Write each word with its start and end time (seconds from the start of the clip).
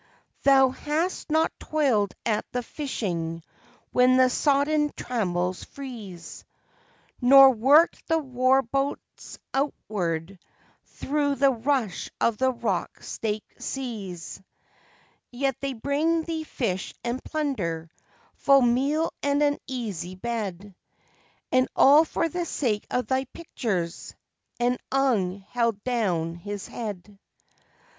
"Thou 0.41 0.69
hast 0.69 1.29
not 1.29 1.51
toiled 1.59 2.15
at 2.25 2.43
the 2.53 2.63
fishing 2.63 3.43
when 3.91 4.17
the 4.17 4.31
sodden 4.31 4.91
trammels 4.97 5.63
freeze, 5.63 6.43
Nor 7.21 7.51
worked 7.51 8.07
the 8.07 8.17
war 8.17 8.63
boats 8.63 9.37
outward, 9.53 10.39
through 10.85 11.35
the 11.35 11.51
rush 11.51 12.09
of 12.19 12.39
the 12.39 12.51
rock 12.51 13.03
staked 13.03 13.61
seas, 13.61 14.41
Yet 15.29 15.55
they 15.61 15.73
bring 15.73 16.23
thee 16.23 16.45
fish 16.45 16.95
and 17.03 17.23
plunder 17.23 17.91
full 18.33 18.63
meal 18.63 19.13
and 19.21 19.43
an 19.43 19.59
easy 19.67 20.15
bed 20.15 20.73
And 21.51 21.67
all 21.75 22.05
for 22.05 22.27
the 22.27 22.45
sake 22.45 22.87
of 22.89 23.05
thy 23.05 23.25
pictures." 23.25 24.15
And 24.59 24.79
Ung 24.91 25.41
held 25.49 25.83
down 25.83 26.33
his 26.37 26.65
head. 26.67 27.19